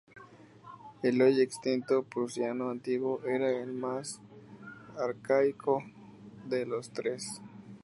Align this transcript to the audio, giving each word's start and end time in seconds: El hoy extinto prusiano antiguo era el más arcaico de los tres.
El 1.03 1.21
hoy 1.21 1.41
extinto 1.41 2.01
prusiano 2.01 2.71
antiguo 2.71 3.21
era 3.23 3.51
el 3.51 3.71
más 3.71 4.19
arcaico 4.97 5.83
de 6.49 6.65
los 6.65 6.89
tres. 6.89 7.39